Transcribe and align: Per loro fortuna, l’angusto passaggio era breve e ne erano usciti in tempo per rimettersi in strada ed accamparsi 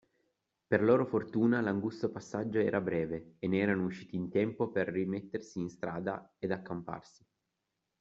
Per 0.65 0.81
loro 0.81 1.05
fortuna, 1.05 1.61
l’angusto 1.61 2.09
passaggio 2.09 2.57
era 2.57 2.81
breve 2.81 3.35
e 3.37 3.47
ne 3.47 3.59
erano 3.59 3.85
usciti 3.85 4.15
in 4.15 4.31
tempo 4.31 4.71
per 4.71 4.87
rimettersi 4.89 5.59
in 5.59 5.69
strada 5.69 6.33
ed 6.39 6.51
accamparsi 6.51 7.23